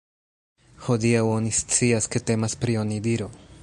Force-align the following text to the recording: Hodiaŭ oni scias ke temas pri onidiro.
Hodiaŭ 0.85 1.21
oni 1.35 1.53
scias 1.59 2.11
ke 2.15 2.25
temas 2.31 2.61
pri 2.65 2.83
onidiro. 2.87 3.35